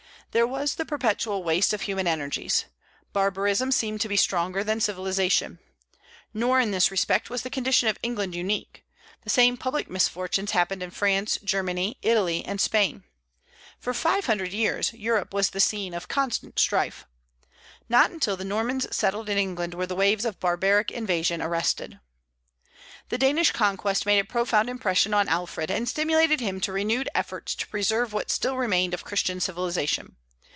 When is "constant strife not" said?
16.07-18.09